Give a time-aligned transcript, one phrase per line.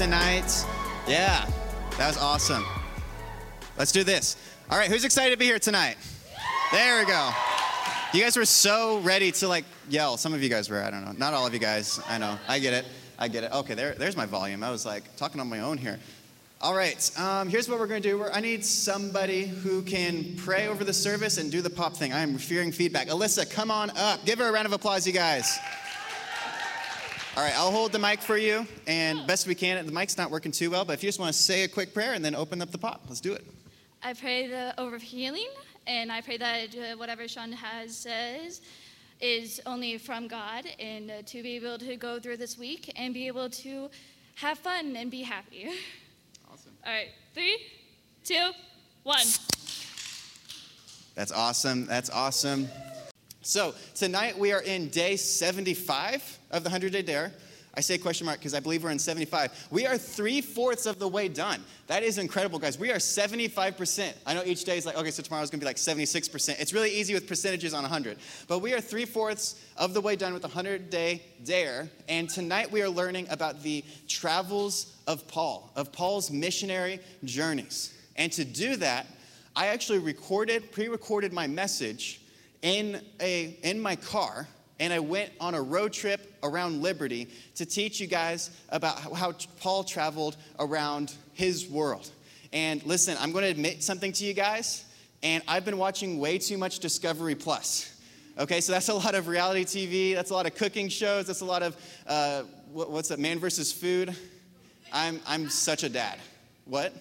[0.00, 0.64] tonight.
[1.06, 1.46] Yeah,
[1.98, 2.64] that was awesome.
[3.76, 4.38] Let's do this.
[4.70, 5.98] All right, who's excited to be here tonight?
[6.72, 7.30] There we go.
[8.14, 10.16] You guys were so ready to like yell.
[10.16, 11.12] Some of you guys were, I don't know.
[11.12, 12.00] Not all of you guys.
[12.08, 12.38] I know.
[12.48, 12.86] I get it.
[13.18, 13.52] I get it.
[13.52, 14.64] Okay, there, there's my volume.
[14.64, 15.98] I was like talking on my own here.
[16.62, 18.18] All right, um, here's what we're going to do.
[18.20, 22.14] We're, I need somebody who can pray over the service and do the pop thing.
[22.14, 23.08] I'm fearing feedback.
[23.08, 24.24] Alyssa, come on up.
[24.24, 25.58] Give her a round of applause, you guys.
[27.40, 29.86] All right, I'll hold the mic for you, and best we can.
[29.86, 31.94] The mic's not working too well, but if you just want to say a quick
[31.94, 33.46] prayer and then open up the pot, let's do it.
[34.02, 35.48] I pray the, over healing,
[35.86, 38.60] and I pray that uh, whatever Sean has says
[39.22, 43.14] is only from God, and uh, to be able to go through this week and
[43.14, 43.88] be able to
[44.34, 45.70] have fun and be happy.
[46.52, 46.72] Awesome.
[46.84, 47.56] All right, three,
[48.22, 48.50] two,
[49.02, 49.24] one.
[51.14, 51.86] That's awesome.
[51.86, 52.68] That's awesome.
[53.42, 57.32] So tonight we are in day 75 of the 100 Day Dare.
[57.72, 59.68] I say question mark because I believe we're in 75.
[59.70, 61.64] We are three fourths of the way done.
[61.86, 62.78] That is incredible, guys.
[62.78, 64.12] We are 75%.
[64.26, 66.60] I know each day is like, okay, so tomorrow's gonna be like 76%.
[66.60, 68.18] It's really easy with percentages on 100.
[68.46, 71.88] But we are three fourths of the way done with the 100 Day Dare.
[72.08, 77.94] And tonight we are learning about the travels of Paul, of Paul's missionary journeys.
[78.16, 79.06] And to do that,
[79.56, 82.19] I actually recorded, pre recorded my message
[82.62, 84.46] in, a, in my car
[84.80, 89.34] and I went on a road trip around Liberty to teach you guys about how
[89.60, 92.10] Paul traveled around his world.
[92.52, 94.86] And listen, I'm going to admit something to you guys,
[95.22, 97.94] and I've been watching way too much Discovery Plus.
[98.38, 101.42] Okay, so that's a lot of reality TV, that's a lot of cooking shows, that's
[101.42, 104.16] a lot of, uh, what, what's that, Man versus Food?
[104.92, 106.18] I'm, I'm such a dad.
[106.64, 106.94] What?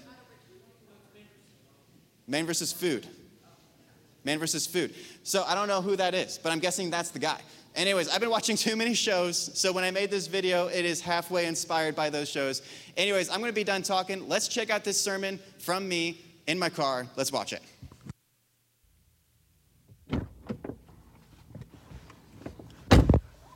[2.28, 3.08] Man versus Food.
[4.24, 4.94] Man versus Food.
[5.24, 7.40] So I don't know who that is, but I'm guessing that's the guy.
[7.75, 11.02] Anyways, I've been watching too many shows, so when I made this video, it is
[11.02, 12.62] halfway inspired by those shows.
[12.97, 14.28] Anyways, I'm gonna be done talking.
[14.28, 17.07] Let's check out this sermon from me in my car.
[17.16, 17.62] Let's watch it.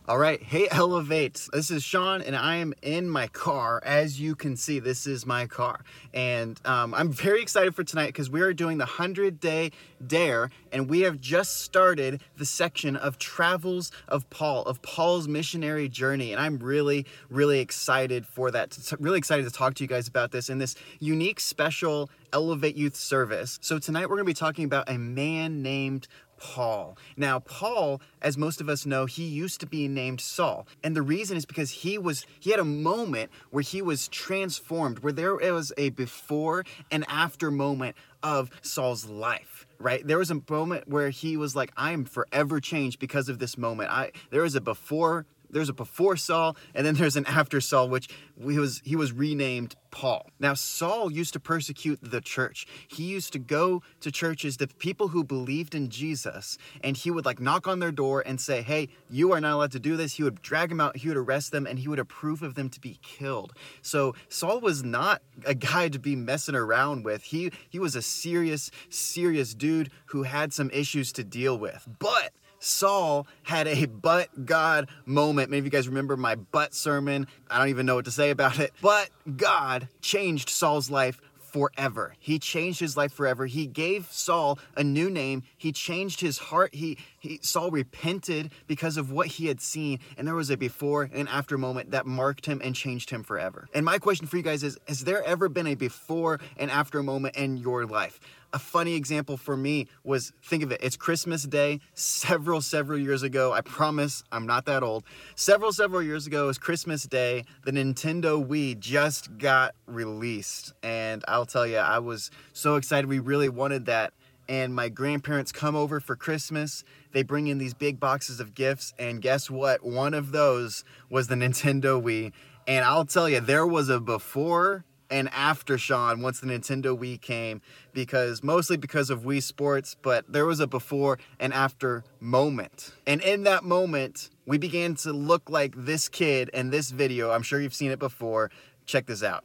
[0.05, 1.47] All right, hey Elevate.
[1.53, 3.81] This is Sean, and I am in my car.
[3.85, 5.79] As you can see, this is my car.
[6.13, 9.71] And um, I'm very excited for tonight because we are doing the 100 Day
[10.05, 15.87] Dare, and we have just started the section of Travels of Paul, of Paul's missionary
[15.87, 16.33] journey.
[16.33, 18.77] And I'm really, really excited for that.
[18.99, 22.97] Really excited to talk to you guys about this in this unique, special Elevate Youth
[22.97, 23.57] service.
[23.61, 26.09] So tonight we're going to be talking about a man named
[26.43, 26.97] Paul.
[27.15, 30.67] Now, Paul, as most of us know, he used to be named Saul.
[30.83, 34.99] And the reason is because he was he had a moment where he was transformed,
[34.99, 40.41] where there was a before and after moment of Saul's life right there was a
[40.49, 44.55] moment where he was like i'm forever changed because of this moment i there was
[44.55, 48.09] a before there's a before Saul and then there's an after Saul, which
[48.39, 50.29] he was he was renamed Paul.
[50.39, 52.65] Now Saul used to persecute the church.
[52.87, 57.25] He used to go to churches, the people who believed in Jesus, and he would
[57.25, 60.13] like knock on their door and say, "Hey, you are not allowed to do this."
[60.13, 62.69] He would drag them out, he would arrest them, and he would approve of them
[62.69, 63.53] to be killed.
[63.81, 67.23] So Saul was not a guy to be messing around with.
[67.23, 71.87] He he was a serious serious dude who had some issues to deal with.
[71.99, 72.31] But
[72.63, 75.49] Saul had a but God moment.
[75.49, 77.27] Maybe you guys remember my but sermon.
[77.49, 78.73] I don't even know what to say about it.
[78.81, 81.19] But God changed Saul's life
[81.53, 82.15] forever.
[82.19, 83.45] He changed his life forever.
[83.45, 85.43] He gave Saul a new name.
[85.55, 86.73] He changed his heart.
[86.73, 91.09] He, he Saul repented because of what he had seen, and there was a before
[91.13, 93.67] and after moment that marked him and changed him forever.
[93.73, 97.03] And my question for you guys is: Has there ever been a before and after
[97.03, 98.19] moment in your life?
[98.53, 103.23] A funny example for me was think of it it's christmas day several several years
[103.23, 103.51] ago.
[103.51, 105.03] I promise i'm not that old.
[105.35, 107.43] Several several years ago it was christmas day.
[107.65, 113.07] The nintendo wii just got released and i'll tell you i was so excited.
[113.07, 114.13] We really wanted that.
[114.47, 116.83] And my grandparents come over for christmas.
[117.11, 119.83] They bring in these big boxes of gifts and guess what?
[119.83, 122.31] One of those was the nintendo wii.
[122.67, 127.19] And i'll tell you there was a before and after Sean once the Nintendo Wii
[127.21, 127.61] came
[127.93, 132.93] because mostly because of Wii Sports, but there was a before and after moment.
[133.05, 137.31] And in that moment, we began to look like this kid in this video.
[137.31, 138.51] I'm sure you've seen it before.
[138.85, 139.43] Check this out.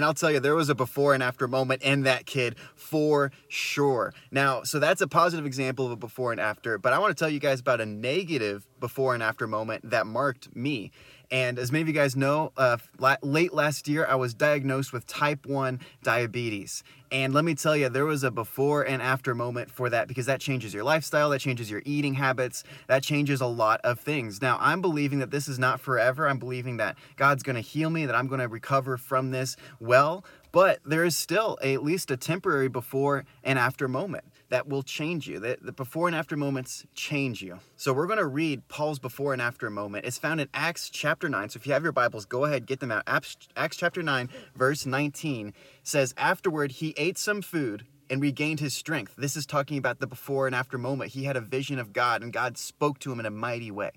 [0.00, 3.32] Man, I'll tell you, there was a before and after moment in that kid for
[3.48, 4.14] sure.
[4.30, 7.22] Now, so that's a positive example of a before and after, but I want to
[7.22, 10.90] tell you guys about a negative before and after moment that marked me.
[11.30, 12.78] And as many of you guys know, uh,
[13.20, 16.82] late last year, I was diagnosed with type 1 diabetes.
[17.12, 20.26] And let me tell you, there was a before and after moment for that because
[20.26, 24.40] that changes your lifestyle, that changes your eating habits, that changes a lot of things.
[24.40, 26.28] Now, I'm believing that this is not forever.
[26.28, 29.56] I'm believing that God's going to heal me, that I'm going to recover from this
[29.80, 34.68] well, but there is still a, at least a temporary before and after moment that
[34.68, 35.40] will change you.
[35.40, 37.58] That the before and after moments change you.
[37.76, 40.04] So we're going to read Paul's before and after moment.
[40.04, 41.50] It's found in Acts chapter 9.
[41.50, 43.04] So if you have your Bibles, go ahead, get them out.
[43.06, 48.74] Acts, Acts chapter 9, verse 19 says, Afterward, he ate some food and regained his
[48.74, 49.14] strength.
[49.16, 51.12] This is talking about the before and after moment.
[51.12, 53.92] He had a vision of God, and God spoke to him in a mighty way.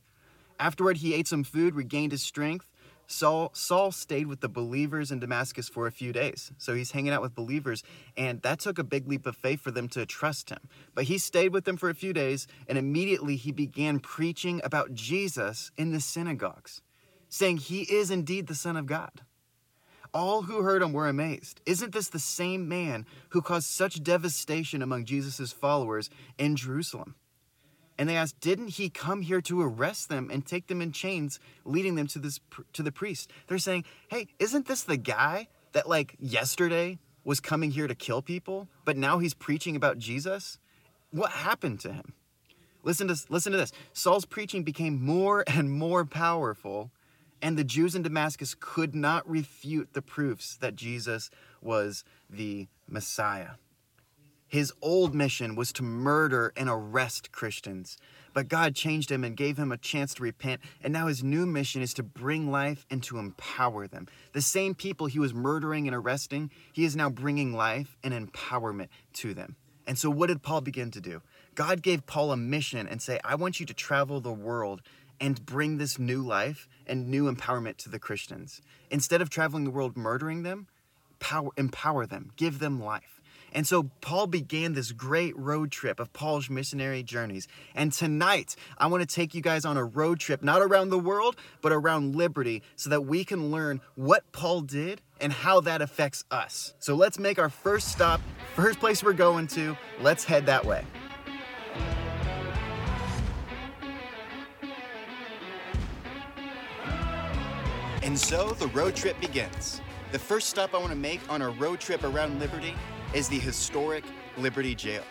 [0.59, 2.69] Afterward, he ate some food, regained his strength.
[3.07, 6.51] Saul, Saul stayed with the believers in Damascus for a few days.
[6.57, 7.83] So he's hanging out with believers,
[8.17, 10.59] and that took a big leap of faith for them to trust him.
[10.95, 14.93] But he stayed with them for a few days, and immediately he began preaching about
[14.93, 16.81] Jesus in the synagogues,
[17.29, 19.21] saying he is indeed the Son of God.
[20.13, 21.59] All who heard him were amazed.
[21.65, 27.15] Isn't this the same man who caused such devastation among Jesus' followers in Jerusalem?
[27.97, 31.39] And they asked, "Didn't he come here to arrest them and take them in chains,
[31.63, 32.39] leading them to this
[32.73, 37.71] to the priest?" They're saying, "Hey, isn't this the guy that like yesterday was coming
[37.71, 40.57] here to kill people, but now he's preaching about Jesus?
[41.11, 42.13] What happened to him?"
[42.83, 43.71] Listen to listen to this.
[43.93, 46.91] Saul's preaching became more and more powerful,
[47.41, 51.29] and the Jews in Damascus could not refute the proofs that Jesus
[51.61, 53.51] was the Messiah.
[54.53, 57.97] His old mission was to murder and arrest Christians,
[58.35, 61.47] but God changed him and gave him a chance to repent, and now his new
[61.47, 64.07] mission is to bring life and to empower them.
[64.33, 68.89] The same people he was murdering and arresting, he is now bringing life and empowerment
[69.13, 69.55] to them.
[69.87, 71.23] And so, what did Paul begin to do?
[71.55, 74.83] God gave Paul a mission and say, I want you to travel the world
[75.19, 78.61] and bring this new life and new empowerment to the Christians.
[78.91, 80.67] Instead of traveling the world murdering them,
[81.17, 83.12] power, empower them, give them life.
[83.53, 87.47] And so Paul began this great road trip of Paul's missionary journeys.
[87.75, 90.97] And tonight, I want to take you guys on a road trip, not around the
[90.97, 95.83] world, but around liberty, so that we can learn what Paul did and how that
[95.83, 96.73] affects us.
[96.79, 98.19] So let's make our first stop,
[98.55, 99.77] first place we're going to.
[100.01, 100.83] Let's head that way.
[108.01, 109.79] And so the road trip begins.
[110.11, 112.75] The first stop I want to make on our road trip around Liberty
[113.13, 114.03] is the historic
[114.37, 115.03] Liberty Jail.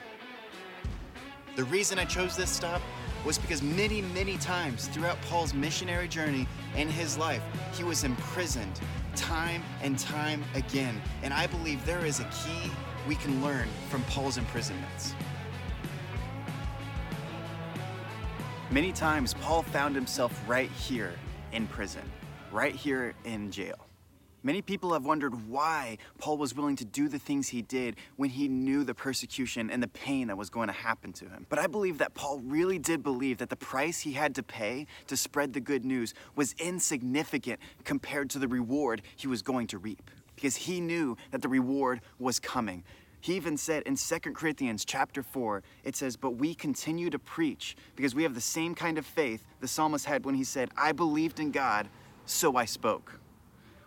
[1.54, 2.82] The reason I chose this stop
[3.24, 7.42] was because many, many times throughout Paul's missionary journey in his life,
[7.74, 8.80] he was imprisoned
[9.14, 11.00] time and time again.
[11.22, 12.70] And I believe there is a key
[13.06, 15.14] we can learn from Paul's imprisonments.
[18.70, 21.12] Many times, Paul found himself right here
[21.52, 22.10] in prison,
[22.50, 23.81] right here in jail.
[24.44, 28.30] Many people have wondered why Paul was willing to do the things he did when
[28.30, 31.46] he knew the persecution and the pain that was going to happen to him.
[31.48, 34.86] But I believe that Paul really did believe that the price he had to pay
[35.06, 39.78] to spread the good news was insignificant compared to the reward he was going to
[39.78, 40.10] reap.
[40.34, 42.82] Because he knew that the reward was coming.
[43.20, 47.76] He even said in 2 Corinthians chapter 4, it says, But we continue to preach
[47.94, 50.90] because we have the same kind of faith the psalmist had when he said, I
[50.90, 51.88] believed in God,
[52.26, 53.20] so I spoke.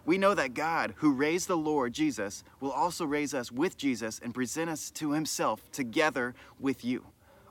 [0.05, 4.19] We know that God, who raised the Lord Jesus, will also raise us with Jesus
[4.23, 7.03] and present us to himself together with you.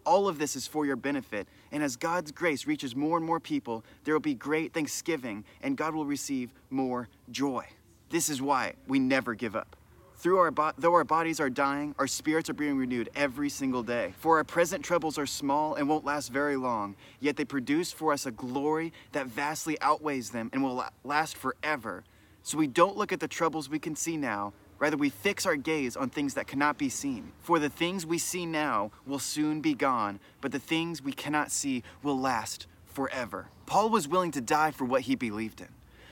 [0.07, 3.41] All of this is for your benefit, and as God's grace reaches more and more
[3.41, 7.67] people, there will be great thanksgiving, and God will receive more joy.
[8.11, 9.77] This is why we never give up.
[10.17, 13.83] Through our bo- though our bodies are dying, our spirits are being renewed every single
[13.83, 14.15] day.
[14.19, 18.13] For our present troubles are small and won't last very long, yet they produce for
[18.13, 22.05] us a glory that vastly outweighs them and will last forever.
[22.45, 25.57] So we don't look at the troubles we can see now, rather, we fix our
[25.57, 27.33] gaze on things that cannot be seen.
[27.41, 31.51] For the things we see now will soon be gone, but the things we cannot
[31.51, 33.49] see will last forever.
[33.65, 35.69] Paul was willing to die for what he believed in.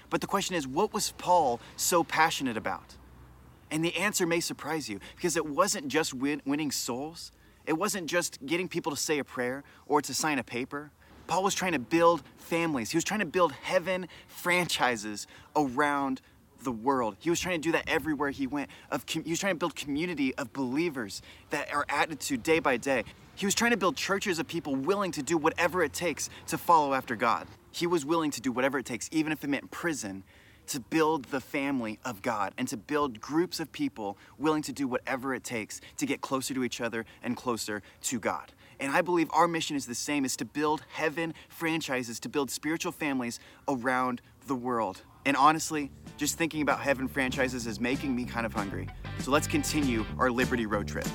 [0.09, 2.97] But the question is, what was Paul so passionate about?
[3.71, 7.31] And the answer may surprise you because it wasn't just win- winning souls,
[7.67, 10.93] it wasn't just getting people to say a prayer or to sign a paper.
[11.27, 12.91] Paul was trying to build families.
[12.91, 15.27] He was trying to build heaven franchises
[15.57, 16.21] around
[16.63, 17.17] the world.
[17.19, 18.71] He was trying to do that everywhere he went.
[18.91, 22.77] Of he was trying to build community of believers that are added to day by
[22.77, 23.05] day.
[23.35, 26.59] He was trying to build churches of people willing to do whatever it takes to
[26.59, 27.47] follow after God.
[27.71, 30.23] He was willing to do whatever it takes, even if it meant prison,
[30.69, 34.87] to build the family of God and to build groups of people willing to do
[34.87, 38.53] whatever it takes to get closer to each other and closer to God.
[38.83, 42.51] And I believe our mission is the same is to build heaven franchises, to build
[42.51, 45.03] spiritual families around the world.
[45.25, 48.89] And honestly, just thinking about heaven franchises is making me kind of hungry.
[49.21, 51.07] So let's continue our Liberty road trip.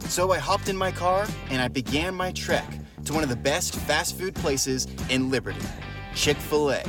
[0.00, 2.66] So I hopped in my car and I began my trek
[3.06, 5.66] to one of the best fast food places in Liberty,
[6.14, 6.84] Chick fil A.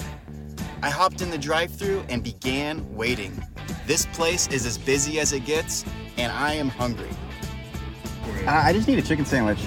[0.82, 3.42] I hopped in the drive through and began waiting.
[3.88, 5.86] This place is as busy as it gets,
[6.18, 7.12] and I am hungry.
[8.46, 9.60] Uh, I just need a chicken sandwich.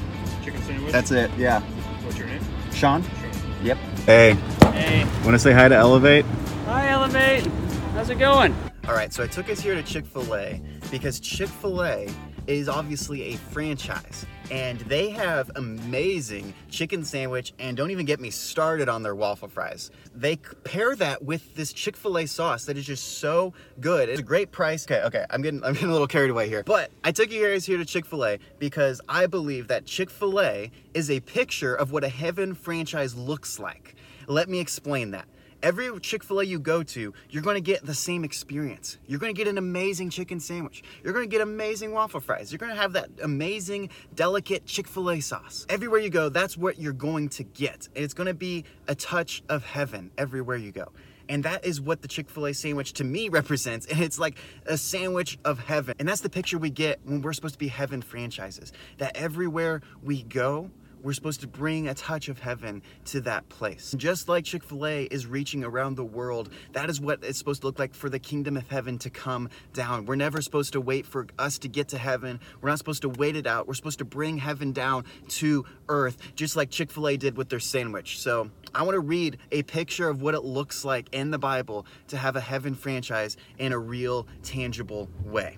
[0.45, 0.93] Chicken sandwich?
[0.93, 1.61] That's it, yeah.
[1.61, 2.43] What's your name?
[2.73, 3.03] Sean?
[3.03, 3.31] Sean.
[3.63, 3.79] Yep.
[4.05, 4.35] Hey,
[4.73, 5.05] Hey.
[5.25, 6.25] want to say hi to Elevate?
[6.67, 7.47] Hi, Elevate.
[7.95, 8.55] How's it going?
[8.87, 12.09] All right, so I took us here to Chick fil A because Chick fil A
[12.47, 18.31] is obviously a franchise and they have amazing chicken sandwich and don't even get me
[18.31, 19.91] started on their waffle fries.
[20.15, 24.09] They pair that with this Chick-fil-A sauce that is just so good.
[24.09, 24.87] It's a great price.
[24.87, 26.63] Okay, okay, I'm getting I'm getting a little carried away here.
[26.63, 31.21] But I took you guys here to Chick-fil-A because I believe that Chick-fil-A is a
[31.21, 33.95] picture of what a heaven franchise looks like.
[34.27, 35.27] Let me explain that.
[35.63, 38.99] Every Chick fil A you go to, you're to get the same experience.
[39.07, 40.83] You're to get an amazing chicken sandwich.
[41.03, 42.53] You're to get amazing waffle fries.
[42.53, 45.67] You're to have that amazing, delicate Chick fil A sauce.
[45.69, 47.89] Everywhere you go, that's what you're going to get.
[47.95, 50.93] It's to be a touch of heaven everywhere you go.
[51.29, 53.87] And that is what the Chick fil A sandwich to me represents.
[53.87, 54.37] And it's like
[54.67, 55.95] a sandwich of heaven.
[55.99, 58.73] And that's the picture we get when we're supposed to be heaven franchises.
[58.99, 60.71] That everywhere we go,
[61.07, 63.95] we're supposed to bring a touch of heaven to that place.
[63.97, 67.61] Just like Chick fil A is reaching around the world, that is what it's supposed
[67.61, 70.05] to look like for the kingdom of heaven to come down.
[70.05, 72.41] We're never supposed to wait for us to get to heaven.
[72.61, 73.69] We're not supposed to wait it out.
[73.69, 77.51] We're supposed to bring heaven down to earth, just like Chick fil A did with
[77.51, 78.19] their sandwich.
[78.19, 81.87] So I want to read a picture of what it looks like in the Bible
[82.09, 85.57] to have a heaven franchise in a real, tangible way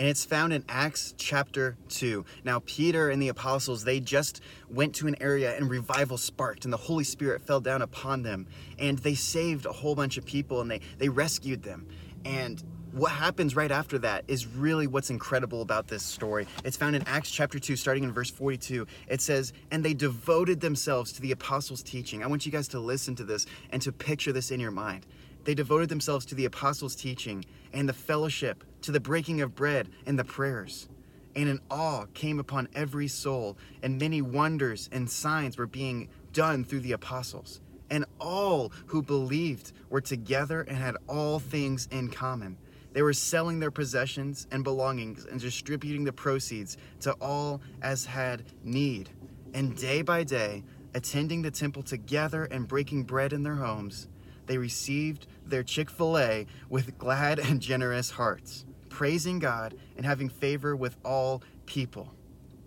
[0.00, 2.24] and it's found in Acts chapter 2.
[2.42, 4.40] Now, Peter and the apostles, they just
[4.70, 8.46] went to an area and revival sparked, and the Holy Spirit fell down upon them,
[8.78, 11.86] and they saved a whole bunch of people and they, they rescued them.
[12.24, 16.46] And what happens right after that is really what's incredible about this story.
[16.64, 18.86] It's found in Acts chapter 2, starting in verse 42.
[19.06, 22.24] It says, And they devoted themselves to the apostles' teaching.
[22.24, 25.04] I want you guys to listen to this and to picture this in your mind.
[25.44, 29.88] They devoted themselves to the apostles' teaching and the fellowship, to the breaking of bread
[30.06, 30.88] and the prayers.
[31.36, 36.64] And an awe came upon every soul, and many wonders and signs were being done
[36.64, 37.60] through the apostles.
[37.90, 42.56] And all who believed were together and had all things in common.
[42.92, 48.44] They were selling their possessions and belongings and distributing the proceeds to all as had
[48.64, 49.10] need.
[49.54, 54.08] And day by day, attending the temple together and breaking bread in their homes,
[54.46, 60.28] they received their Chick fil A with glad and generous hearts, praising God and having
[60.28, 62.14] favor with all people.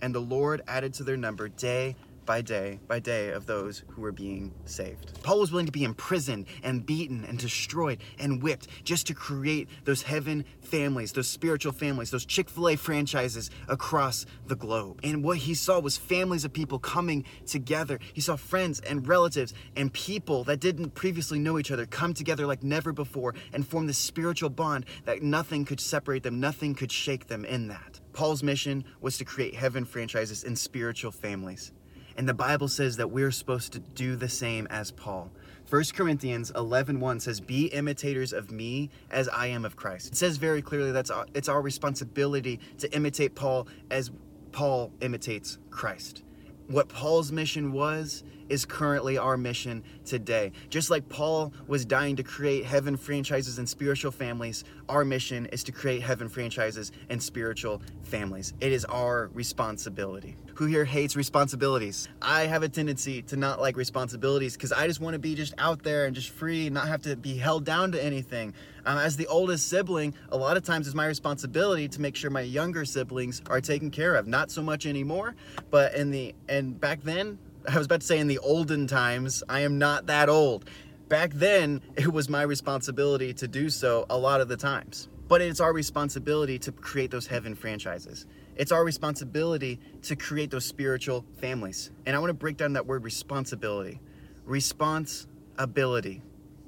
[0.01, 4.01] And the Lord added to their number day by day by day of those who
[4.01, 5.21] were being saved.
[5.23, 9.67] Paul was willing to be imprisoned and beaten and destroyed and whipped just to create
[9.83, 14.99] those heaven families, those spiritual families, those Chick fil A franchises across the globe.
[15.03, 17.99] And what he saw was families of people coming together.
[18.13, 22.45] He saw friends and relatives and people that didn't previously know each other come together
[22.45, 26.91] like never before and form this spiritual bond that nothing could separate them, nothing could
[26.91, 27.99] shake them in that.
[28.13, 31.71] Paul's mission was to create heaven franchises and spiritual families.
[32.17, 35.31] And the Bible says that we're supposed to do the same as Paul.
[35.69, 40.37] 1 Corinthians 11:1 says, "Be imitators of me as I am of Christ." It says
[40.37, 44.11] very clearly that's our, it's our responsibility to imitate Paul as
[44.51, 46.23] Paul imitates Christ.
[46.67, 50.51] What Paul's mission was is currently our mission today.
[50.69, 55.63] Just like Paul was dying to create heaven franchises and spiritual families, our mission is
[55.65, 58.53] to create heaven franchises and spiritual families.
[58.59, 60.35] It is our responsibility.
[60.55, 62.09] Who here hates responsibilities?
[62.21, 65.53] I have a tendency to not like responsibilities because I just want to be just
[65.57, 68.53] out there and just free, not have to be held down to anything.
[68.85, 72.29] Um, as the oldest sibling, a lot of times it's my responsibility to make sure
[72.29, 74.27] my younger siblings are taken care of.
[74.27, 75.35] Not so much anymore,
[75.71, 79.43] but in the and back then, I was about to say in the olden times,
[79.47, 80.69] I am not that old.
[81.07, 85.07] Back then, it was my responsibility to do so a lot of the times.
[85.27, 88.25] But it's our responsibility to create those heaven franchises.
[88.55, 91.91] It's our responsibility to create those spiritual families.
[92.05, 93.99] And I want to break down that word responsibility.
[94.45, 96.21] Responsibility.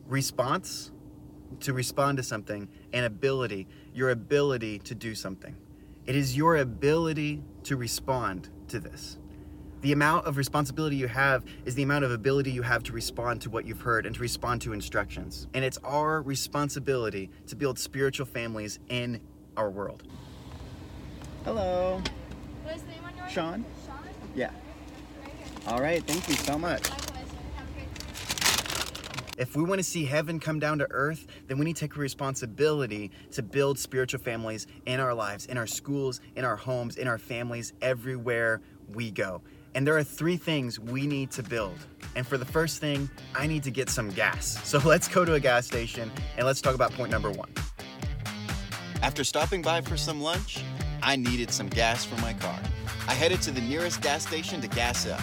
[0.07, 0.91] Response
[1.61, 5.55] to respond to something, and ability, your ability to do something.
[6.05, 9.17] It is your ability to respond to this.
[9.85, 13.39] The amount of responsibility you have is the amount of ability you have to respond
[13.41, 15.45] to what you've heard and to respond to instructions.
[15.53, 19.21] And it's our responsibility to build spiritual families in
[19.55, 20.01] our world.
[21.43, 22.01] Hello.
[22.63, 23.31] What is the name on yours?
[23.31, 23.63] Sean?
[23.85, 23.99] Sean?
[24.33, 24.49] Yeah.
[25.67, 26.89] All right, thank you so much.
[26.89, 27.27] Likewise.
[27.53, 29.25] Have a great day.
[29.37, 31.95] If we want to see heaven come down to earth, then we need to take
[31.95, 37.07] responsibility to build spiritual families in our lives, in our schools, in our homes, in
[37.07, 39.43] our families, everywhere we go.
[39.75, 41.77] And there are three things we need to build.
[42.15, 44.57] And for the first thing, I need to get some gas.
[44.75, 47.49] So let's go to a gas station and let's talk about point number one.
[49.01, 50.63] After stopping by for some lunch,
[51.03, 52.59] I needed some gas for my car.
[53.07, 55.21] I headed to the nearest gas station to gas up.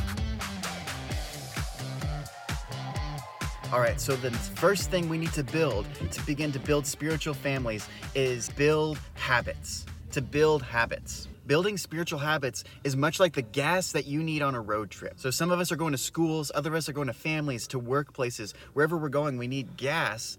[3.73, 7.35] All right, so the first thing we need to build to begin to build spiritual
[7.35, 9.87] families is build habits.
[10.13, 11.29] To build habits.
[11.47, 15.15] Building spiritual habits is much like the gas that you need on a road trip.
[15.17, 17.67] So some of us are going to schools, other of us are going to families,
[17.69, 18.55] to workplaces.
[18.75, 20.39] Wherever we're going, we need gas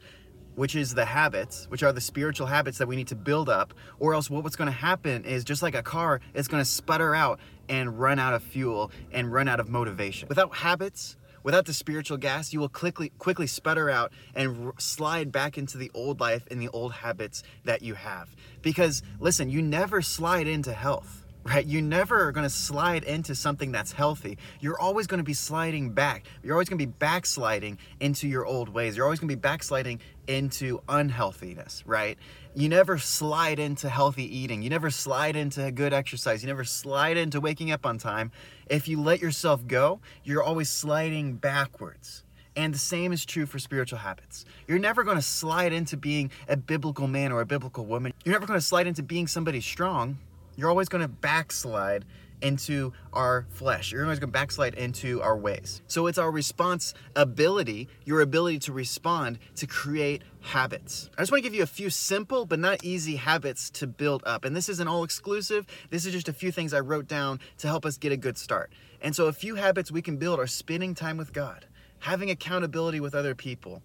[0.55, 3.73] which is the habits, which are the spiritual habits that we need to build up,
[3.99, 7.15] or else what's going to happen is just like a car, it's going to sputter
[7.15, 10.27] out and run out of fuel and run out of motivation.
[10.29, 15.31] Without habits, without the spiritual gas, you will quickly quickly sputter out and r- slide
[15.31, 18.29] back into the old life and the old habits that you have.
[18.61, 21.65] Because listen, you never slide into health right?
[21.65, 24.37] You never are going to slide into something that's healthy.
[24.59, 26.25] You're always going to be sliding back.
[26.41, 28.95] You're always going to be backsliding into your old ways.
[28.95, 32.17] You're always going to be backsliding into unhealthiness, right?
[32.55, 34.61] You never slide into healthy eating.
[34.61, 36.43] You never slide into good exercise.
[36.43, 38.31] You never slide into waking up on time.
[38.69, 42.23] If you let yourself go, you're always sliding backwards.
[42.55, 44.45] And the same is true for spiritual habits.
[44.67, 48.13] You're never going to slide into being a biblical man or a biblical woman.
[48.23, 50.19] You're never going to slide into being somebody strong
[50.55, 52.05] you're always going to backslide
[52.43, 53.91] into our flesh.
[53.91, 55.81] You're always going to backslide into our ways.
[55.87, 61.09] So it's our responsibility, your ability to respond, to create habits.
[61.17, 64.23] I just want to give you a few simple but not easy habits to build
[64.25, 64.43] up.
[64.43, 65.65] And this isn't all exclusive.
[65.89, 68.37] This is just a few things I wrote down to help us get a good
[68.37, 68.73] start.
[69.01, 71.65] And so a few habits we can build are spending time with God,
[71.99, 73.81] having accountability with other people,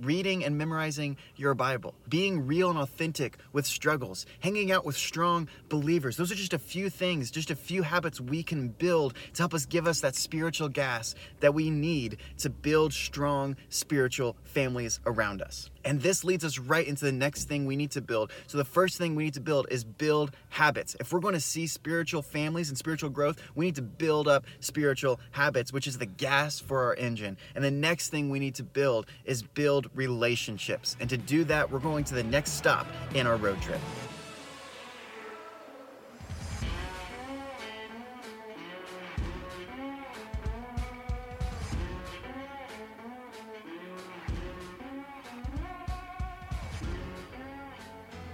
[0.00, 5.48] reading and memorizing your Bible, being real and authentic with struggles, hanging out with strong
[5.68, 6.16] believers.
[6.16, 9.54] Those are just a few things, just a few habits we can build to help
[9.54, 15.42] us give us that spiritual gas that we need to build strong spiritual families around
[15.42, 15.70] us.
[15.84, 18.32] And this leads us right into the next thing we need to build.
[18.46, 20.96] So, the first thing we need to build is build habits.
[21.00, 24.44] If we're going to see spiritual families and spiritual growth, we need to build up
[24.60, 27.36] spiritual habits, which is the gas for our engine.
[27.54, 30.96] And the next thing we need to build is build relationships.
[31.00, 33.80] And to do that, we're going to the next stop in our road trip.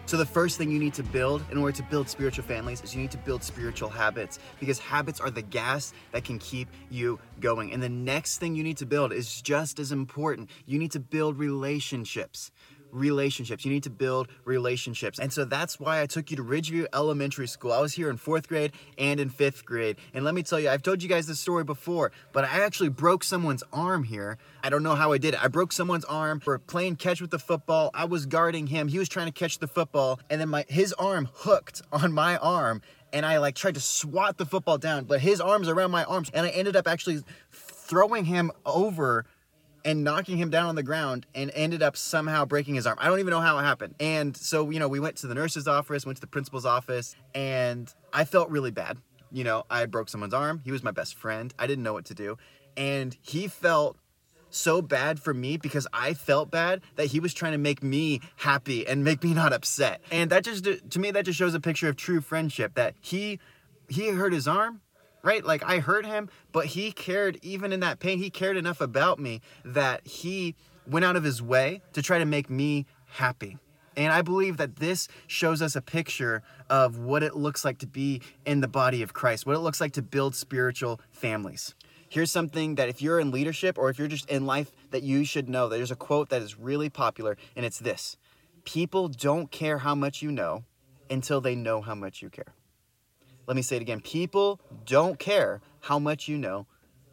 [0.07, 2.95] So, the first thing you need to build in order to build spiritual families is
[2.95, 7.19] you need to build spiritual habits because habits are the gas that can keep you
[7.41, 7.73] going.
[7.73, 10.49] And the next thing you need to build is just as important.
[10.65, 12.53] You need to build relationships
[12.91, 13.65] relationships.
[13.65, 15.19] You need to build relationships.
[15.19, 17.73] And so that's why I took you to Ridgeview Elementary School.
[17.73, 19.97] I was here in fourth grade and in fifth grade.
[20.15, 22.89] And let me tell you, I've told you guys this story before, but I actually
[22.89, 24.39] broke someone's arm here.
[24.63, 25.45] I don't know how I did it.
[25.45, 27.91] I broke someone's arm for playing catch with the football.
[27.95, 28.89] I was guarding him.
[28.89, 32.37] He was trying to catch the football, and then my his arm hooked on my
[32.39, 32.83] arm.
[33.13, 36.31] And I like tried to swat the football down, but his arms around my arms,
[36.35, 39.25] and I ended up actually throwing him over
[39.87, 42.99] and knocking him down on the ground and ended up somehow breaking his arm.
[43.01, 43.95] I don't even know how it happened.
[44.01, 47.15] And so, you know, we went to the nurse's office, went to the principal's office,
[47.37, 48.99] and I felt really bad.
[49.31, 50.61] You know, I broke someone's arm.
[50.65, 51.55] He was my best friend.
[51.57, 52.37] I didn't know what to do.
[52.77, 53.97] And he felt
[54.51, 58.21] so bad for me because I felt bad that he was trying to make me
[58.37, 60.01] happy and make me not upset.
[60.11, 63.39] And that just to me that just shows a picture of true friendship that he
[63.89, 64.81] he hurt his arm
[65.27, 65.45] right?
[65.45, 68.19] Like I hurt him, but he cared even in that pain.
[68.19, 70.55] He cared enough about me that he
[70.87, 73.59] went out of his way to try to make me happy.
[73.97, 77.89] And I believe that this shows us a picture of what it looks like to
[77.89, 81.75] be in the body of Christ, what it looks like to build spiritual families.
[82.09, 85.25] Here's something that if you're in leadership or if you're just in life that you
[85.25, 85.69] should know.
[85.69, 88.17] There's a quote that is really popular and it's this.
[88.65, 90.63] People don't care how much you know
[91.11, 92.56] until they know how much you care.
[93.47, 94.01] Let me say it again.
[94.01, 96.67] People don't care how much you know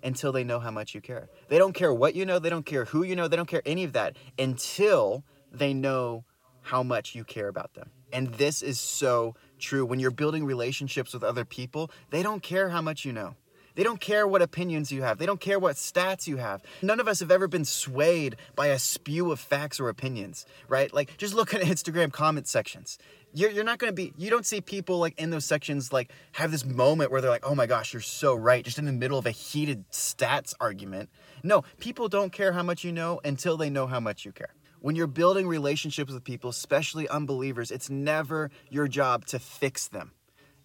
[0.03, 1.29] until they know how much you care.
[1.47, 3.61] They don't care what you know, they don't care who you know, they don't care
[3.65, 6.25] any of that until they know
[6.61, 7.91] how much you care about them.
[8.11, 9.85] And this is so true.
[9.85, 13.35] When you're building relationships with other people, they don't care how much you know.
[13.75, 15.17] They don't care what opinions you have.
[15.17, 16.61] They don't care what stats you have.
[16.83, 20.93] None of us have ever been swayed by a spew of facts or opinions, right?
[20.93, 22.99] Like, just look at Instagram comment sections.
[23.33, 26.11] You're, you're not going to be, you don't see people like in those sections like
[26.33, 28.91] have this moment where they're like, oh my gosh, you're so right, just in the
[28.91, 31.09] middle of a heated stats argument.
[31.41, 34.53] No, people don't care how much you know until they know how much you care.
[34.81, 40.11] When you're building relationships with people, especially unbelievers, it's never your job to fix them.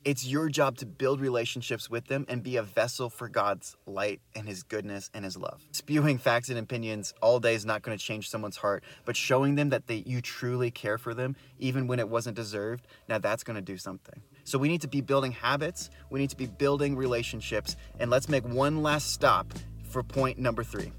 [0.05, 4.21] It's your job to build relationships with them and be a vessel for God's light
[4.35, 5.61] and His goodness and His love.
[5.73, 9.57] Spewing facts and opinions all day is not going to change someone's heart, but showing
[9.57, 13.43] them that they, you truly care for them, even when it wasn't deserved, now that's
[13.43, 14.23] going to do something.
[14.45, 18.29] So we need to be building habits, we need to be building relationships, and let's
[18.29, 19.53] make one last stop
[19.91, 20.93] for point number three.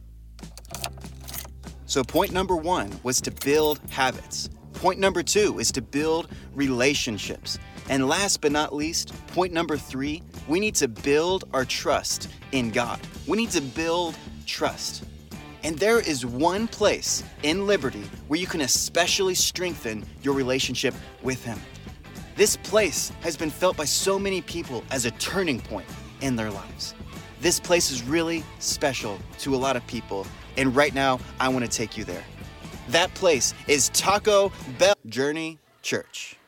[1.86, 4.50] So, point number one was to build habits.
[4.74, 7.58] Point number two is to build relationships.
[7.90, 12.70] And last but not least, point number three, we need to build our trust in
[12.70, 13.00] God.
[13.28, 15.04] We need to build trust.
[15.64, 21.44] And there is one place in Liberty where you can especially strengthen your relationship with
[21.44, 21.60] Him.
[22.36, 25.88] This place has been felt by so many people as a turning point
[26.22, 26.94] in their lives.
[27.42, 30.26] This place is really special to a lot of people,
[30.58, 32.24] and right now I want to take you there.
[32.90, 36.39] That place is Taco Bell Journey Church.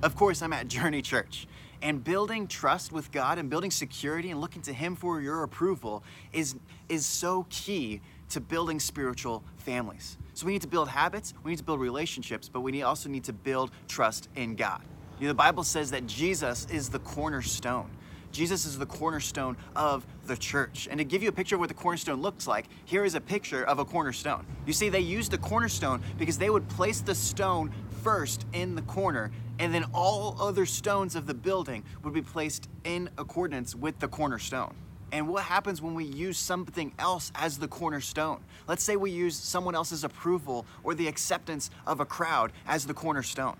[0.00, 1.48] Of course, I'm at Journey Church.
[1.82, 6.04] And building trust with God and building security and looking to Him for your approval
[6.32, 6.54] is,
[6.88, 10.16] is so key to building spiritual families.
[10.34, 13.08] So we need to build habits, we need to build relationships, but we need, also
[13.08, 14.82] need to build trust in God.
[15.18, 17.90] You know, the Bible says that Jesus is the cornerstone.
[18.30, 20.86] Jesus is the cornerstone of the church.
[20.88, 23.20] And to give you a picture of what the cornerstone looks like, here is a
[23.20, 24.46] picture of a cornerstone.
[24.66, 28.82] You see, they used the cornerstone because they would place the stone first in the
[28.82, 33.98] corner, and then all other stones of the building would be placed in accordance with
[33.98, 34.74] the cornerstone.
[35.10, 38.44] And what happens when we use something else as the cornerstone?
[38.66, 42.94] Let's say we use someone else's approval or the acceptance of a crowd as the
[42.94, 43.56] cornerstone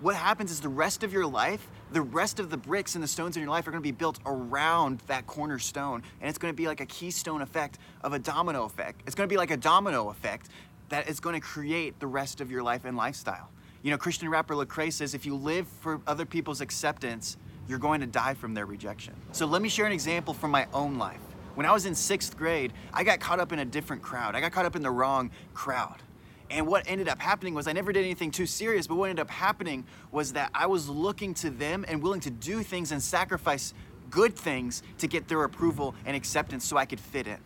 [0.00, 3.08] what happens is the rest of your life, the rest of the bricks and the
[3.08, 6.02] stones in your life are going to be built around that cornerstone.
[6.20, 9.02] And it's going to be like a keystone effect of a domino effect.
[9.06, 10.48] It's going to be like a domino effect
[10.90, 13.50] that is going to create the rest of your life and lifestyle.
[13.82, 17.36] You know, Christian rapper Lecrae says if you live for other people's acceptance,
[17.68, 19.14] you're going to die from their rejection.
[19.32, 21.20] So let me share an example from my own life.
[21.54, 24.34] When I was in sixth grade, I got caught up in a different crowd.
[24.34, 26.02] I got caught up in the wrong crowd.
[26.50, 29.22] And what ended up happening was I never did anything too serious, but what ended
[29.22, 33.02] up happening was that I was looking to them and willing to do things and
[33.02, 33.74] sacrifice
[34.10, 37.38] good things to get their approval and acceptance so I could fit in.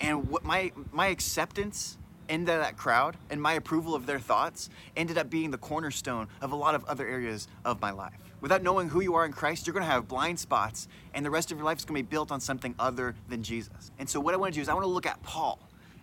[0.00, 1.96] And what my my acceptance
[2.30, 6.52] into that crowd and my approval of their thoughts ended up being the cornerstone of
[6.52, 8.14] a lot of other areas of my life.
[8.40, 11.52] Without knowing who you are in Christ, you're to have blind spots, and the rest
[11.52, 13.90] of your life is to be built on something other than Jesus.
[13.98, 15.58] And so, what I want to do is I want to look at Paul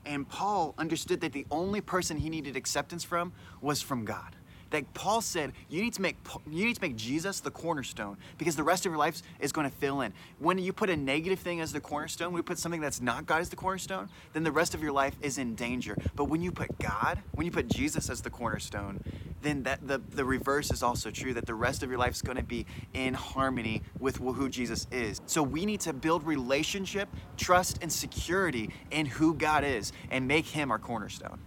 [0.07, 4.36] and Paul understood that the only person he needed acceptance from was from God.
[4.69, 6.17] That Paul said, you need to make
[6.49, 9.69] you need to make Jesus the cornerstone because the rest of your life is going
[9.69, 10.13] to fill in.
[10.39, 13.41] When you put a negative thing as the cornerstone, you put something that's not God
[13.41, 15.97] as the cornerstone, then the rest of your life is in danger.
[16.15, 18.99] But when you put God, when you put Jesus as the cornerstone,
[19.41, 22.21] then that the, the reverse is also true that the rest of your life is
[22.21, 25.21] going to be in harmony with who Jesus is.
[25.25, 30.45] So we need to build relationship, trust, and security in who God is and make
[30.45, 31.39] him our cornerstone.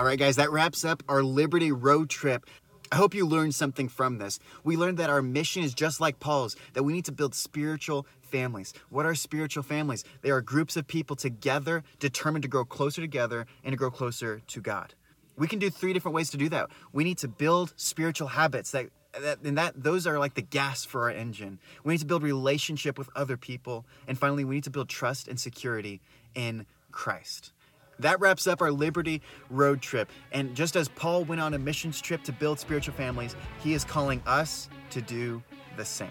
[0.00, 2.46] All right, guys, that wraps up our Liberty road trip.
[2.90, 4.38] I hope you learned something from this.
[4.64, 8.06] We learned that our mission is just like Paul's, that we need to build spiritual
[8.22, 8.72] families.
[8.88, 10.04] What are spiritual families?
[10.22, 14.40] They are groups of people together determined to grow closer together and to grow closer
[14.46, 14.94] to God.
[15.36, 16.70] We can do three different ways to do that.
[16.94, 18.86] We need to build spiritual habits that
[19.20, 21.58] that, and that those are like the gas for our engine.
[21.84, 25.28] We need to build relationship with other people, and finally, we need to build trust
[25.28, 26.00] and security
[26.34, 27.52] in Christ.
[28.00, 30.10] That wraps up our Liberty road trip.
[30.32, 33.84] And just as Paul went on a missions trip to build spiritual families, he is
[33.84, 35.42] calling us to do
[35.76, 36.08] the same.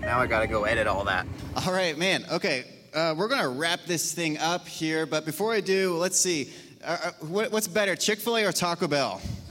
[0.00, 1.26] Now I gotta go edit all that.
[1.66, 2.24] All right, man.
[2.30, 6.52] Okay, uh, we're gonna wrap this thing up here, but before I do, let's see.
[6.84, 9.20] Uh, uh what's better, Chick fil A or Taco Bell?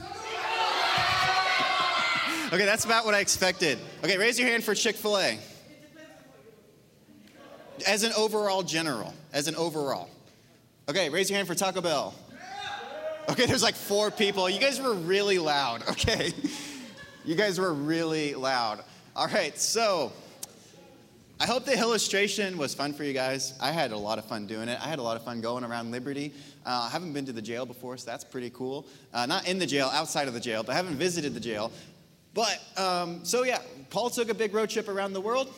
[2.54, 3.78] okay, that's about what I expected.
[4.04, 5.38] Okay, raise your hand for Chick fil A.
[7.86, 10.10] As an overall general, as an overall.
[10.88, 12.14] Okay, raise your hand for Taco Bell.
[13.28, 14.48] Okay, there's like four people.
[14.48, 15.82] You guys were really loud.
[15.90, 16.32] Okay.
[17.24, 18.84] You guys were really loud.
[19.16, 20.12] All right, so
[21.40, 23.54] I hope the illustration was fun for you guys.
[23.60, 24.78] I had a lot of fun doing it.
[24.80, 26.32] I had a lot of fun going around Liberty.
[26.64, 28.86] Uh, I haven't been to the jail before, so that's pretty cool.
[29.12, 31.72] Uh, not in the jail, outside of the jail, but I haven't visited the jail.
[32.36, 35.54] But, um, so yeah, Paul took a big road trip around the world,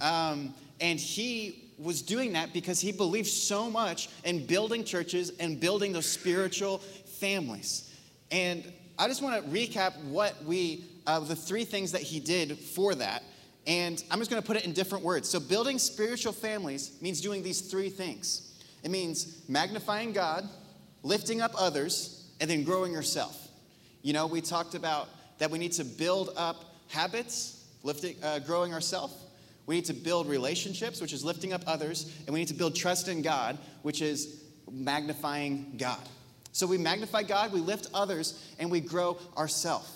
[0.00, 5.60] um, and he was doing that because he believed so much in building churches and
[5.60, 6.78] building those spiritual
[7.20, 7.94] families.
[8.30, 8.64] And
[8.98, 12.94] I just want to recap what we, uh, the three things that he did for
[12.94, 13.22] that.
[13.66, 15.28] And I'm just going to put it in different words.
[15.28, 20.48] So, building spiritual families means doing these three things it means magnifying God,
[21.02, 23.48] lifting up others, and then growing yourself.
[24.02, 28.72] You know, we talked about that we need to build up habits, lifting, uh, growing
[28.72, 29.14] ourselves.
[29.66, 32.76] We need to build relationships, which is lifting up others, and we need to build
[32.76, 36.00] trust in God, which is magnifying God.
[36.52, 39.90] So we magnify God, we lift others, and we grow ourselves.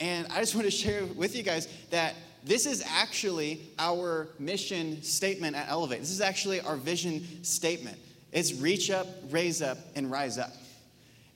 [0.00, 5.02] And I just want to share with you guys that this is actually our mission
[5.02, 6.00] statement at Elevate.
[6.00, 7.98] This is actually our vision statement.
[8.30, 10.52] It's reach up, raise up, and rise up.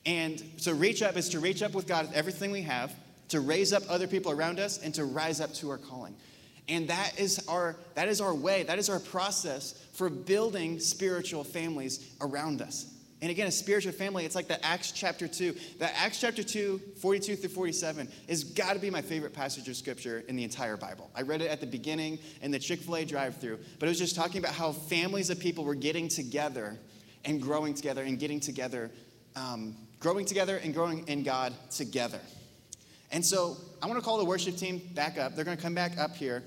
[0.06, 2.94] And so, reach up is to reach up with God with everything we have,
[3.30, 6.14] to raise up other people around us, and to rise up to our calling.
[6.68, 8.62] And that is our that is our way.
[8.62, 12.86] That is our process for building spiritual families around us.
[13.22, 15.54] And again, a spiritual family, it's like the Acts chapter 2.
[15.78, 19.76] The Acts chapter 2, 42 through 47, is got to be my favorite passage of
[19.76, 21.10] scripture in the entire Bible.
[21.14, 23.90] I read it at the beginning in the Chick fil A drive through, but it
[23.90, 26.78] was just talking about how families of people were getting together
[27.26, 28.90] and growing together and getting together,
[29.36, 32.20] um, growing together and growing in God together.
[33.10, 35.34] And so I want to call the worship team back up.
[35.34, 36.42] They're going to come back up here.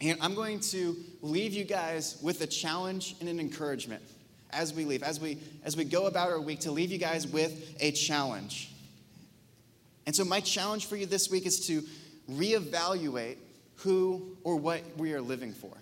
[0.00, 4.02] And I'm going to leave you guys with a challenge and an encouragement
[4.52, 7.26] as we leave, as we as we go about our week, to leave you guys
[7.26, 8.72] with a challenge.
[10.06, 11.82] And so my challenge for you this week is to
[12.30, 13.36] reevaluate
[13.76, 15.76] who or what we are living for.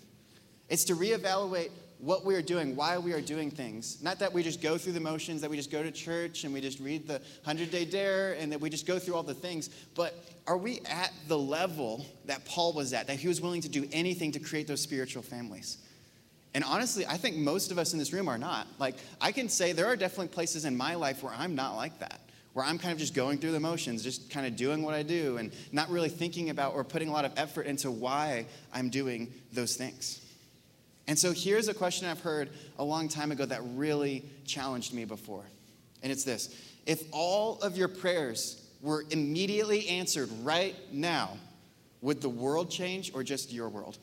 [0.69, 4.03] It's to reevaluate what we are doing, why we are doing things.
[4.03, 6.55] Not that we just go through the motions, that we just go to church and
[6.55, 9.35] we just read the 100 Day Dare and that we just go through all the
[9.35, 10.15] things, but
[10.47, 13.87] are we at the level that Paul was at, that he was willing to do
[13.93, 15.79] anything to create those spiritual families?
[16.55, 18.67] And honestly, I think most of us in this room are not.
[18.79, 21.99] Like, I can say there are definitely places in my life where I'm not like
[21.99, 22.21] that,
[22.53, 25.03] where I'm kind of just going through the motions, just kind of doing what I
[25.03, 28.89] do, and not really thinking about or putting a lot of effort into why I'm
[28.89, 30.25] doing those things.
[31.09, 35.07] And so here's a question I've heard a long time ago that really challenged me
[35.07, 35.45] before.
[36.03, 36.55] And it's this
[36.87, 41.37] If all of your prayers were immediately answered right now,
[42.03, 43.99] would the world change or just your world?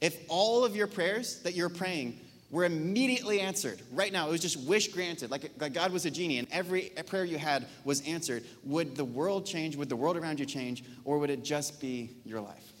[0.00, 2.20] If all of your prayers that you're praying
[2.50, 6.38] were immediately answered right now, it was just wish granted, like, God was a genie
[6.38, 9.76] and every prayer you had was answered, would the world change?
[9.76, 10.84] Would the world around you change?
[11.04, 12.73] Or would it just be your life?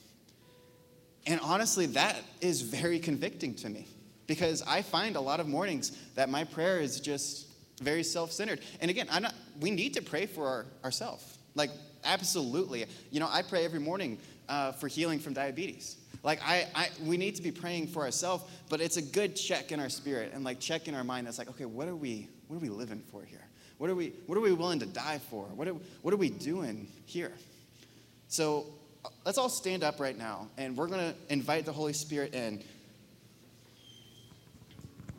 [1.26, 3.86] And honestly, that is very convicting to me
[4.26, 7.46] because I find a lot of mornings that my prayer is just
[7.82, 8.60] very self-centered.
[8.80, 11.38] And again, I'm not, we need to pray for our, ourselves.
[11.54, 11.70] Like,
[12.04, 12.84] absolutely.
[13.10, 15.96] You know, I pray every morning uh, for healing from diabetes.
[16.22, 19.72] Like, I, I, we need to be praying for ourselves, but it's a good check
[19.72, 22.28] in our spirit and like check in our mind that's like, okay, what are we,
[22.48, 23.46] what are we living for here?
[23.78, 25.44] What are we, what are we willing to die for?
[25.44, 27.32] What are, what are we doing here?
[28.28, 28.66] So
[29.24, 32.62] let's all stand up right now and we're going to invite the Holy Spirit in.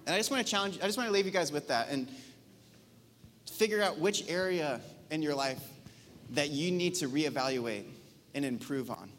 [0.05, 1.89] And I just want to challenge, I just want to leave you guys with that
[1.89, 2.07] and
[3.51, 5.61] figure out which area in your life
[6.31, 7.85] that you need to reevaluate
[8.33, 9.09] and improve on.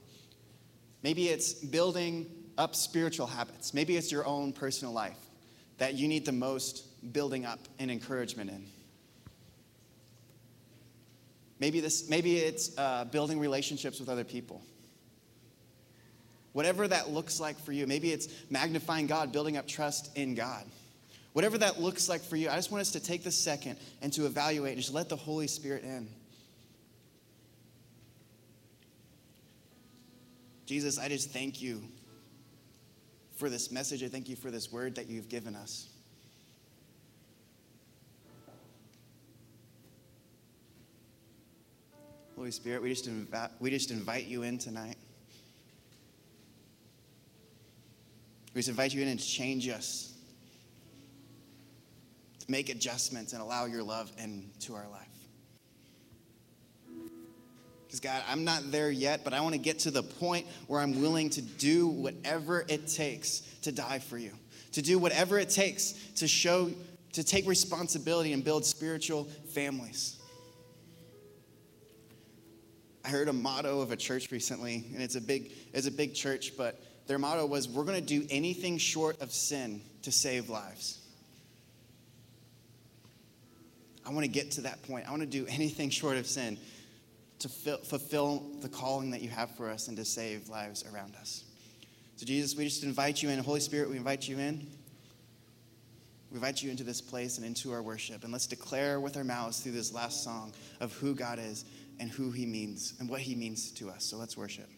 [1.03, 2.27] Maybe it's building
[2.59, 3.75] up spiritual habits.
[3.75, 5.19] Maybe it's your own personal life
[5.79, 8.67] that you need the most building up and encouragement in.
[11.59, 14.63] Maybe, this, maybe it's uh, building relationships with other people.
[16.53, 20.65] Whatever that looks like for you, maybe it's magnifying God, building up trust in God.
[21.33, 24.13] Whatever that looks like for you, I just want us to take this second and
[24.15, 26.09] to evaluate and just let the Holy Spirit in.
[30.65, 31.83] Jesus, I just thank you
[33.37, 34.03] for this message.
[34.03, 35.89] I thank you for this word that you've given us.
[42.37, 44.97] Holy Spirit, we just, invi- we just invite you in tonight.
[48.55, 50.13] We just invite you in and change us,
[52.41, 55.03] to make adjustments and allow your love into our life.
[57.87, 60.81] Because, God, I'm not there yet, but I want to get to the point where
[60.81, 64.33] I'm willing to do whatever it takes to die for you,
[64.73, 66.71] to do whatever it takes to show,
[67.13, 70.16] to take responsibility and build spiritual families.
[73.07, 76.13] I heard a motto of a church recently, and it's a big, it's a big
[76.13, 80.51] church, but their motto was, We're going to do anything short of sin to save
[80.51, 80.99] lives.
[84.05, 85.07] I want to get to that point.
[85.07, 86.59] I want to do anything short of sin
[87.39, 91.45] to fulfill the calling that you have for us and to save lives around us.
[92.17, 93.39] So, Jesus, we just invite you in.
[93.39, 94.67] Holy Spirit, we invite you in.
[96.33, 98.25] We invite you into this place and into our worship.
[98.25, 101.65] And let's declare with our mouths through this last song of who God is
[101.99, 104.05] and who he means and what he means to us.
[104.05, 104.69] So let's worship.